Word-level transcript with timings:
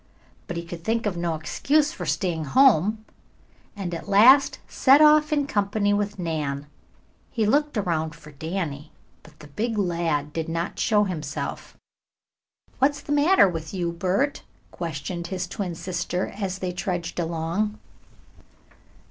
But 0.47 0.57
he 0.57 0.63
could 0.63 0.83
think 0.83 1.05
of 1.05 1.15
no 1.15 1.35
excuse 1.35 1.91
for 1.91 2.07
staying 2.07 2.45
home 2.57 3.05
and 3.75 3.93
at 3.93 4.09
last 4.09 4.57
set 4.67 4.99
off 4.99 5.31
in 5.31 5.45
company 5.45 5.93
with 5.93 6.17
Nan. 6.17 6.65
He 7.29 7.45
looked 7.45 7.77
around 7.77 8.15
for 8.15 8.31
Danny, 8.31 8.91
but 9.21 9.37
the 9.41 9.45
big 9.49 9.77
lad 9.77 10.33
did 10.33 10.49
not 10.49 10.79
show 10.79 11.03
himself. 11.03 11.77
"What's 12.79 13.01
the 13.01 13.11
matter 13.11 13.47
with 13.47 13.75
you, 13.75 13.91
Bert?" 13.91 14.41
questioned 14.71 15.27
his 15.27 15.45
twin 15.45 15.75
sister, 15.75 16.29
as 16.35 16.57
they 16.57 16.71
trudged 16.71 17.19
along. 17.19 17.77